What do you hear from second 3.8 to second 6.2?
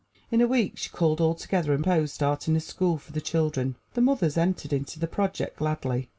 The mothers entered into the project gladly.